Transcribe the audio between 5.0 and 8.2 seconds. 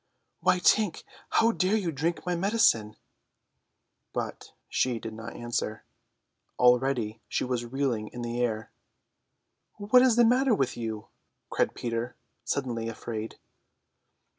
not answer. Already she was reeling